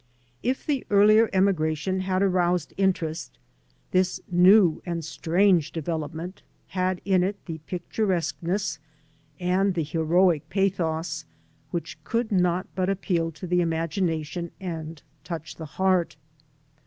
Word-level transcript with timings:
If 0.41 0.65
the 0.65 0.83
earlier 0.89 1.29
emigration 1.31 1.99
had 1.99 2.23
aroused 2.23 2.73
interest, 2.75 3.37
this 3.91 4.19
new 4.31 4.81
and 4.83 5.05
strange 5.05 5.71
development 5.71 6.41
had 6.69 7.01
in 7.05 7.21
it 7.23 7.35
the 7.45 7.59
pictu 7.67 8.07
resqueness 8.07 8.79
andthe 9.39 9.87
heroic 9.91 10.49
pathos 10.49 11.25
which 11.69 12.03
could 12.03 12.31
not 12.31 12.65
but 12.73 12.89
appeal 12.89 13.31
to 13.33 13.45
the 13.45 13.61
imagination 13.61 14.49
and 14.59 15.03
touch 15.23 15.57
the 15.57 15.67
heart. 15.77 16.15